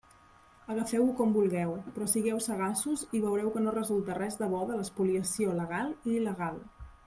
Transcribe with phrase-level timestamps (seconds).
[0.75, 4.81] Agafeu-ho com vulgueu, però sigueu sagaços i veureu que no resulta res de bo de
[4.81, 6.63] l'espoliació legal i il·legal.